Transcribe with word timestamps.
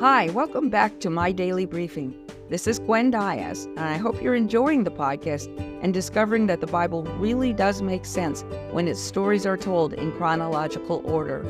Hi, 0.00 0.30
welcome 0.30 0.70
back 0.70 0.98
to 1.00 1.10
My 1.10 1.30
Daily 1.30 1.66
Briefing. 1.66 2.14
This 2.48 2.66
is 2.66 2.78
Gwen 2.78 3.10
Diaz, 3.10 3.66
and 3.66 3.80
I 3.80 3.98
hope 3.98 4.22
you're 4.22 4.34
enjoying 4.34 4.82
the 4.82 4.90
podcast 4.90 5.54
and 5.82 5.92
discovering 5.92 6.46
that 6.46 6.62
the 6.62 6.66
Bible 6.66 7.02
really 7.18 7.52
does 7.52 7.82
make 7.82 8.06
sense 8.06 8.42
when 8.70 8.88
its 8.88 8.98
stories 8.98 9.44
are 9.44 9.58
told 9.58 9.92
in 9.92 10.10
chronological 10.12 11.02
order. 11.04 11.44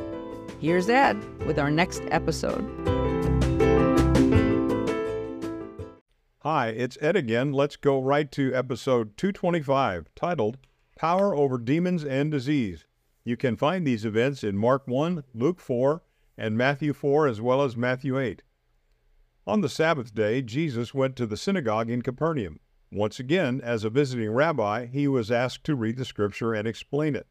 Here's 0.58 0.88
Ed 0.88 1.16
with 1.46 1.60
our 1.60 1.70
next 1.70 2.02
episode. 2.10 2.68
Hi, 6.40 6.70
it's 6.70 6.98
Ed 7.00 7.14
again. 7.14 7.52
Let's 7.52 7.76
go 7.76 8.02
right 8.02 8.32
to 8.32 8.52
episode 8.52 9.16
225, 9.16 10.08
titled 10.16 10.58
Power 10.98 11.36
Over 11.36 11.56
Demons 11.56 12.04
and 12.04 12.32
Disease. 12.32 12.84
You 13.22 13.36
can 13.36 13.56
find 13.56 13.86
these 13.86 14.04
events 14.04 14.42
in 14.42 14.58
Mark 14.58 14.88
1, 14.88 15.22
Luke 15.34 15.60
4, 15.60 16.02
and 16.40 16.56
Matthew 16.56 16.94
4, 16.94 17.28
as 17.28 17.40
well 17.40 17.62
as 17.62 17.76
Matthew 17.76 18.18
8. 18.18 18.42
On 19.46 19.60
the 19.60 19.68
Sabbath 19.68 20.14
day, 20.14 20.40
Jesus 20.40 20.94
went 20.94 21.14
to 21.16 21.26
the 21.26 21.36
synagogue 21.36 21.90
in 21.90 22.00
Capernaum. 22.00 22.60
Once 22.90 23.20
again, 23.20 23.60
as 23.60 23.84
a 23.84 23.90
visiting 23.90 24.30
rabbi, 24.30 24.86
he 24.86 25.06
was 25.06 25.30
asked 25.30 25.64
to 25.64 25.74
read 25.74 25.98
the 25.98 26.04
scripture 26.04 26.54
and 26.54 26.66
explain 26.66 27.14
it. 27.14 27.26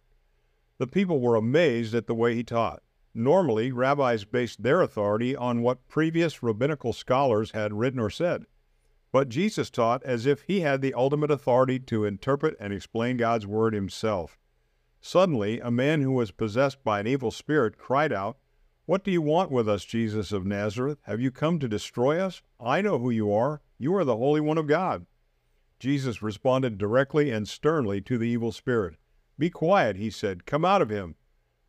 The 0.78 0.86
people 0.86 1.20
were 1.20 1.36
amazed 1.36 1.96
at 1.96 2.06
the 2.06 2.14
way 2.14 2.36
he 2.36 2.44
taught. 2.44 2.84
Normally, 3.16 3.72
rabbis 3.72 4.26
based 4.26 4.62
their 4.62 4.82
authority 4.82 5.36
on 5.36 5.64
what 5.64 5.88
previous 5.88 6.44
rabbinical 6.44 6.94
scholars 6.94 7.52
had 7.52 7.74
written 7.74 8.00
or 8.00 8.12
said. 8.12 8.46
But 9.12 9.30
Jesus 9.30 9.72
taught 9.72 10.04
as 10.04 10.28
if 10.28 10.44
he 10.44 10.60
had 10.60 10.82
the 10.82 10.94
ultimate 10.94 11.32
authority 11.32 11.80
to 11.80 12.06
interpret 12.06 12.56
and 12.60 12.72
explain 12.72 13.18
God's 13.18 13.48
word 13.48 13.74
himself. 13.74 14.38
Suddenly, 15.02 15.60
a 15.60 15.72
man 15.72 16.02
who 16.02 16.12
was 16.12 16.30
possessed 16.30 16.84
by 16.84 17.00
an 17.00 17.08
evil 17.08 17.32
spirit 17.32 17.80
cried 17.80 18.14
out, 18.14 18.38
What 18.90 19.04
do 19.04 19.12
you 19.12 19.22
want 19.22 19.52
with 19.52 19.70
us, 19.70 19.86
Jesus 19.86 20.32
of 20.32 20.48
Nazareth? 20.48 20.98
Have 21.04 21.22
you 21.22 21.30
come 21.30 21.60
to 21.60 21.68
destroy 21.68 22.20
us? 22.20 22.42
I 22.60 22.82
know 22.82 22.98
who 22.98 23.12
you 23.12 23.32
are. 23.32 23.62
You 23.78 23.96
are 23.96 24.04
the 24.04 24.18
Holy 24.18 24.42
One 24.42 24.58
of 24.58 24.66
God. 24.66 25.06
Jesus 25.80 26.24
responded 26.24 26.80
directly 26.80 27.30
and 27.30 27.48
sternly 27.48 28.02
to 28.02 28.18
the 28.18 28.28
evil 28.28 28.52
spirit. 28.52 28.96
Be 29.38 29.52
quiet, 29.52 29.96
he 29.98 30.10
said. 30.10 30.48
Come 30.48 30.66
out 30.66 30.82
of 30.82 30.90
him. 30.90 31.14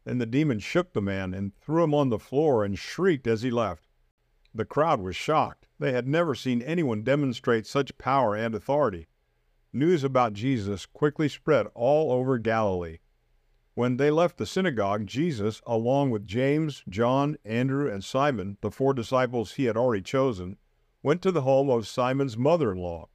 Then 0.06 0.16
the 0.16 0.24
demon 0.24 0.60
shook 0.60 0.94
the 0.94 1.02
man 1.02 1.34
and 1.34 1.54
threw 1.60 1.84
him 1.84 1.92
on 1.92 2.08
the 2.08 2.18
floor 2.18 2.64
and 2.64 2.78
shrieked 2.78 3.26
as 3.26 3.42
he 3.42 3.50
left. 3.50 3.86
The 4.54 4.64
crowd 4.64 5.02
was 5.02 5.14
shocked. 5.14 5.66
They 5.78 5.92
had 5.92 6.08
never 6.08 6.34
seen 6.34 6.62
anyone 6.62 7.02
demonstrate 7.02 7.66
such 7.66 7.98
power 7.98 8.34
and 8.34 8.54
authority. 8.54 9.08
News 9.74 10.04
about 10.04 10.32
Jesus 10.32 10.86
quickly 10.86 11.28
spread 11.28 11.66
all 11.74 12.12
over 12.12 12.38
Galilee. 12.38 13.00
When 13.80 13.96
they 13.96 14.10
left 14.10 14.36
the 14.36 14.44
synagogue, 14.44 15.06
Jesus, 15.06 15.62
along 15.66 16.10
with 16.10 16.26
James, 16.26 16.84
John, 16.86 17.38
Andrew, 17.46 17.90
and 17.90 18.04
Simon, 18.04 18.58
the 18.60 18.70
four 18.70 18.92
disciples 18.92 19.52
he 19.52 19.64
had 19.64 19.76
already 19.78 20.02
chosen, 20.02 20.58
went 21.02 21.22
to 21.22 21.32
the 21.32 21.40
home 21.40 21.70
of 21.70 21.88
Simon's 21.88 22.36
mother 22.36 22.72
in 22.72 22.76
law. 22.76 23.08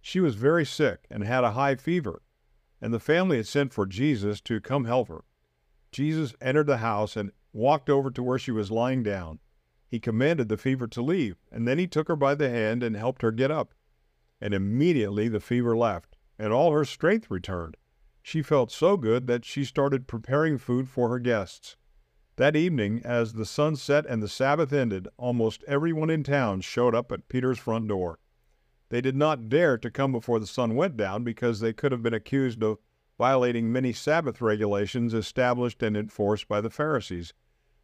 She 0.00 0.18
was 0.18 0.34
very 0.34 0.66
sick 0.66 1.06
and 1.12 1.22
had 1.22 1.44
a 1.44 1.52
high 1.52 1.76
fever, 1.76 2.22
and 2.80 2.92
the 2.92 2.98
family 2.98 3.36
had 3.36 3.46
sent 3.46 3.72
for 3.72 3.86
Jesus 3.86 4.40
to 4.40 4.60
come 4.60 4.84
help 4.84 5.06
her. 5.06 5.22
Jesus 5.92 6.34
entered 6.40 6.66
the 6.66 6.78
house 6.78 7.14
and 7.14 7.30
walked 7.52 7.88
over 7.88 8.10
to 8.10 8.22
where 8.24 8.40
she 8.40 8.50
was 8.50 8.72
lying 8.72 9.04
down. 9.04 9.38
He 9.86 10.00
commanded 10.00 10.48
the 10.48 10.56
fever 10.56 10.88
to 10.88 11.02
leave, 11.02 11.36
and 11.52 11.68
then 11.68 11.78
he 11.78 11.86
took 11.86 12.08
her 12.08 12.16
by 12.16 12.34
the 12.34 12.50
hand 12.50 12.82
and 12.82 12.96
helped 12.96 13.22
her 13.22 13.30
get 13.30 13.52
up. 13.52 13.74
And 14.40 14.54
immediately 14.54 15.28
the 15.28 15.38
fever 15.38 15.76
left, 15.76 16.16
and 16.36 16.52
all 16.52 16.72
her 16.72 16.84
strength 16.84 17.30
returned. 17.30 17.76
She 18.30 18.42
felt 18.42 18.70
so 18.70 18.96
good 18.96 19.26
that 19.26 19.44
she 19.44 19.64
started 19.64 20.06
preparing 20.06 20.56
food 20.56 20.88
for 20.88 21.08
her 21.08 21.18
guests. 21.18 21.76
That 22.36 22.54
evening, 22.54 23.02
as 23.04 23.32
the 23.32 23.44
sun 23.44 23.74
set 23.74 24.06
and 24.06 24.22
the 24.22 24.28
Sabbath 24.28 24.72
ended, 24.72 25.08
almost 25.16 25.64
everyone 25.66 26.10
in 26.10 26.22
town 26.22 26.60
showed 26.60 26.94
up 26.94 27.10
at 27.10 27.28
Peter's 27.28 27.58
front 27.58 27.88
door. 27.88 28.20
They 28.88 29.00
did 29.00 29.16
not 29.16 29.48
dare 29.48 29.76
to 29.78 29.90
come 29.90 30.12
before 30.12 30.38
the 30.38 30.46
sun 30.46 30.76
went 30.76 30.96
down 30.96 31.24
because 31.24 31.58
they 31.58 31.72
could 31.72 31.90
have 31.90 32.04
been 32.04 32.14
accused 32.14 32.62
of 32.62 32.78
violating 33.18 33.72
many 33.72 33.92
Sabbath 33.92 34.40
regulations 34.40 35.12
established 35.12 35.82
and 35.82 35.96
enforced 35.96 36.46
by 36.46 36.60
the 36.60 36.70
Pharisees. 36.70 37.34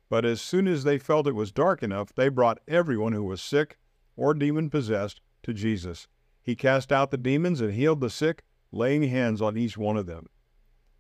But 0.09 0.25
as 0.25 0.41
soon 0.41 0.69
as 0.69 0.85
they 0.85 0.97
felt 0.97 1.27
it 1.27 1.35
was 1.35 1.51
dark 1.51 1.83
enough, 1.83 2.15
they 2.15 2.29
brought 2.29 2.61
everyone 2.69 3.15
who 3.15 3.25
was 3.25 3.43
sick 3.43 3.79
or 4.15 4.33
demon 4.33 4.71
possessed 4.71 5.21
to 5.43 5.53
Jesus. 5.53 6.07
He 6.41 6.55
cast 6.55 6.93
out 6.93 7.11
the 7.11 7.19
demons 7.19 7.61
and 7.61 7.73
healed 7.73 8.01
the 8.01 8.11
sick, 8.11 8.45
laying 8.71 9.03
hands 9.03 9.43
on 9.43 9.57
each 9.57 9.77
one 9.77 9.97
of 9.97 10.07
them. 10.07 10.29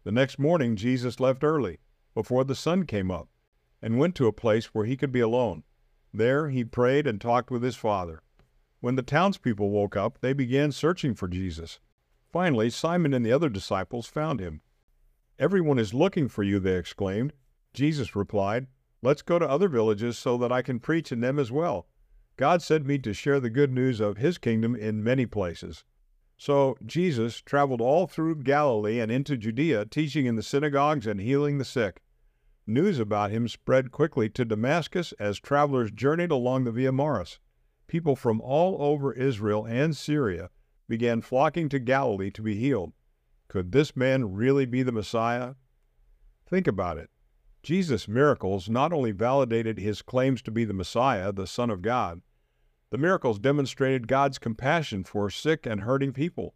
The 0.06 0.12
next 0.12 0.39
morning, 0.39 0.77
Jesus 0.77 1.19
left 1.19 1.43
early, 1.43 1.81
before 2.15 2.44
the 2.44 2.55
sun 2.55 2.87
came 2.87 3.11
up, 3.11 3.28
and 3.83 3.99
went 3.99 4.15
to 4.15 4.28
a 4.28 4.33
place 4.33 4.67
where 4.67 4.84
he 4.84 4.97
could 4.97 5.11
be 5.11 5.19
alone. 5.19 5.65
There 6.15 6.49
he 6.49 6.62
prayed 6.62 7.09
and 7.09 7.21
talked 7.21 7.50
with 7.50 7.65
his 7.65 7.75
Father. 7.75 8.22
When 8.78 8.94
the 8.94 9.03
townspeople 9.03 9.69
woke 9.69 9.97
up, 9.97 10.21
they 10.21 10.33
began 10.33 10.71
searching 10.71 11.17
for 11.17 11.27
Jesus. 11.27 11.81
Finally, 12.33 12.71
Simon 12.71 13.12
and 13.12 13.27
the 13.27 13.33
other 13.33 13.49
disciples 13.49 14.06
found 14.06 14.39
him. 14.39 14.61
Everyone 15.41 15.77
is 15.77 15.93
looking 15.93 16.28
for 16.28 16.44
you, 16.44 16.61
they 16.61 16.77
exclaimed. 16.77 17.33
Jesus 17.75 18.15
replied, 18.15 18.69
Let's 19.03 19.23
go 19.23 19.41
to 19.41 19.50
other 19.50 19.69
villages 19.69 20.17
so 20.17 20.38
that 20.38 20.53
I 20.53 20.62
can 20.62 20.78
preach 20.78 21.11
in 21.11 21.19
them 21.19 21.37
as 21.37 21.50
well. 21.50 21.88
God 22.37 22.62
sent 22.62 22.87
me 22.87 22.99
to 22.99 23.12
share 23.12 23.41
the 23.41 23.50
good 23.50 23.73
news 23.73 23.99
of 23.99 24.19
His 24.19 24.38
kingdom 24.38 24.77
in 24.77 25.03
many 25.03 25.27
places. 25.27 25.83
So 26.36 26.76
Jesus 26.84 27.41
traveled 27.41 27.80
all 27.80 28.06
through 28.06 28.42
Galilee 28.42 29.00
and 29.00 29.10
into 29.10 29.36
Judea, 29.36 29.86
teaching 29.86 30.26
in 30.26 30.36
the 30.36 30.42
synagogues 30.42 31.06
and 31.06 31.20
healing 31.20 31.58
the 31.58 31.64
sick. 31.64 32.02
News 32.66 32.98
about 32.98 33.30
him 33.30 33.48
spread 33.48 33.91
quickly 33.91 34.28
to 34.30 34.44
Damascus 34.44 35.12
as 35.20 35.38
travelers 35.38 35.91
journeyed 35.91 36.30
along 36.30 36.64
the 36.64 36.72
Via 36.72 36.92
Maris. 36.92 37.38
People 37.86 38.16
from 38.16 38.41
all 38.41 38.76
over 38.82 39.12
Israel 39.12 39.64
and 39.64 39.96
Syria 39.96 40.50
began 40.88 41.20
flocking 41.20 41.69
to 41.69 41.78
Galilee 41.78 42.30
to 42.32 42.42
be 42.42 42.56
healed. 42.56 42.92
Could 43.48 43.72
this 43.72 43.96
man 43.96 44.34
really 44.34 44.66
be 44.66 44.82
the 44.82 44.92
Messiah? 44.92 45.54
Think 46.46 46.66
about 46.66 46.98
it. 46.98 47.10
Jesus' 47.62 48.06
miracles 48.06 48.69
not 48.69 48.92
only 48.92 49.12
validated 49.12 49.78
his 49.78 50.02
claims 50.02 50.42
to 50.42 50.50
be 50.50 50.64
the 50.64 50.75
Messiah, 50.75 51.32
the 51.32 51.46
Son 51.46 51.70
of 51.70 51.82
God, 51.82 52.20
the 52.91 52.98
miracles 52.98 53.38
demonstrated 53.38 54.06
God's 54.06 54.38
compassion 54.38 55.02
for 55.02 55.28
sick 55.28 55.66
and 55.66 55.80
hurting 55.80 56.12
people. 56.12 56.54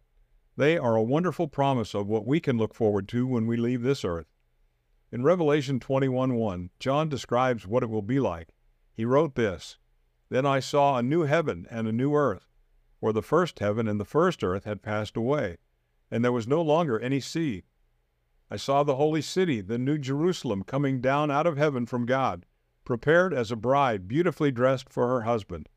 They 0.55 0.77
are 0.77 0.95
a 0.95 1.03
wonderful 1.03 1.47
promise 1.47 1.93
of 1.93 2.07
what 2.07 2.25
we 2.25 2.39
can 2.39 2.57
look 2.57 2.73
forward 2.73 3.07
to 3.09 3.27
when 3.27 3.47
we 3.47 3.57
leave 3.57 3.81
this 3.81 4.05
earth. 4.05 4.27
In 5.11 5.23
Revelation 5.23 5.79
21:1, 5.79 6.69
John 6.79 7.09
describes 7.09 7.67
what 7.67 7.83
it 7.83 7.89
will 7.89 8.01
be 8.01 8.19
like. 8.19 8.55
He 8.93 9.03
wrote 9.03 9.35
this 9.35 9.77
Then 10.29 10.45
I 10.45 10.61
saw 10.61 10.97
a 10.97 11.03
new 11.03 11.23
heaven 11.23 11.67
and 11.69 11.87
a 11.87 11.91
new 11.91 12.15
earth, 12.15 12.47
for 12.97 13.11
the 13.11 13.21
first 13.21 13.59
heaven 13.59 13.87
and 13.87 13.99
the 13.99 14.05
first 14.05 14.41
earth 14.41 14.63
had 14.63 14.81
passed 14.81 15.17
away, 15.17 15.57
and 16.09 16.23
there 16.23 16.31
was 16.31 16.47
no 16.47 16.61
longer 16.61 16.97
any 16.99 17.19
sea. 17.19 17.63
I 18.49 18.55
saw 18.55 18.83
the 18.83 18.95
holy 18.95 19.21
city, 19.21 19.59
the 19.59 19.77
new 19.77 19.97
Jerusalem, 19.97 20.63
coming 20.63 21.01
down 21.01 21.29
out 21.29 21.47
of 21.47 21.57
heaven 21.57 21.85
from 21.85 22.05
God, 22.05 22.45
prepared 22.85 23.33
as 23.33 23.51
a 23.51 23.57
bride 23.57 24.07
beautifully 24.07 24.51
dressed 24.51 24.89
for 24.89 25.07
her 25.07 25.21
husband. 25.21 25.67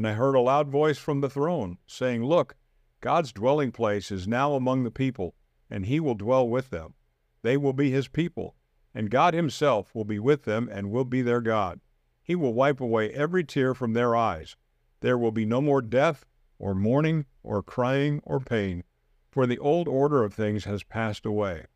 And 0.00 0.08
I 0.08 0.14
heard 0.14 0.34
a 0.34 0.40
loud 0.40 0.70
voice 0.70 0.96
from 0.96 1.20
the 1.20 1.28
throne, 1.28 1.76
saying, 1.86 2.24
Look, 2.24 2.56
God's 3.02 3.34
dwelling 3.34 3.70
place 3.70 4.10
is 4.10 4.26
now 4.26 4.54
among 4.54 4.82
the 4.82 4.90
people, 4.90 5.34
and 5.68 5.84
he 5.84 6.00
will 6.00 6.14
dwell 6.14 6.48
with 6.48 6.70
them. 6.70 6.94
They 7.42 7.58
will 7.58 7.74
be 7.74 7.90
his 7.90 8.08
people, 8.08 8.56
and 8.94 9.10
God 9.10 9.34
himself 9.34 9.94
will 9.94 10.06
be 10.06 10.18
with 10.18 10.44
them 10.44 10.70
and 10.72 10.90
will 10.90 11.04
be 11.04 11.20
their 11.20 11.42
God. 11.42 11.80
He 12.22 12.34
will 12.34 12.54
wipe 12.54 12.80
away 12.80 13.10
every 13.10 13.44
tear 13.44 13.74
from 13.74 13.92
their 13.92 14.16
eyes. 14.16 14.56
There 15.00 15.18
will 15.18 15.32
be 15.32 15.44
no 15.44 15.60
more 15.60 15.82
death, 15.82 16.24
or 16.58 16.74
mourning, 16.74 17.26
or 17.42 17.62
crying, 17.62 18.22
or 18.24 18.40
pain, 18.40 18.84
for 19.30 19.46
the 19.46 19.58
old 19.58 19.86
order 19.86 20.24
of 20.24 20.32
things 20.32 20.64
has 20.64 20.82
passed 20.82 21.26
away. 21.26 21.66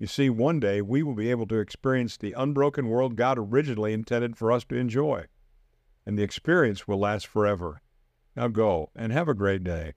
You 0.00 0.08
see, 0.08 0.28
one 0.28 0.58
day 0.58 0.82
we 0.82 1.04
will 1.04 1.14
be 1.14 1.30
able 1.30 1.46
to 1.46 1.60
experience 1.60 2.16
the 2.16 2.32
unbroken 2.32 2.88
world 2.88 3.14
God 3.14 3.38
originally 3.38 3.92
intended 3.92 4.36
for 4.36 4.50
us 4.50 4.64
to 4.64 4.74
enjoy, 4.74 5.26
and 6.06 6.18
the 6.18 6.22
experience 6.22 6.86
will 6.88 6.98
last 6.98 7.26
forever. 7.26 7.82
Now 8.36 8.48
go 8.48 8.90
and 8.96 9.12
have 9.12 9.28
a 9.28 9.34
great 9.34 9.62
day. 9.62 9.92